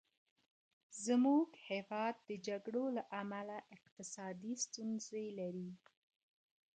زموږ 1.05 1.47
هېواد 1.69 2.15
د 2.29 2.29
جګړو 2.47 2.83
له 2.97 3.03
امله 3.21 3.57
اقتصادي 3.75 4.53
ستونزې 4.65 5.25
لري. 5.39 5.71